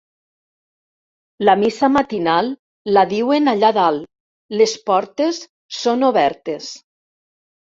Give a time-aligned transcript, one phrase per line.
[1.49, 2.49] La missa matinal
[2.97, 4.09] la diuen allà dalt:
[4.63, 5.43] les portes
[5.83, 6.73] són obertes.